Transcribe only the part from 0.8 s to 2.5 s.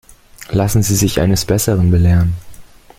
Sie sich eines Besseren belehren.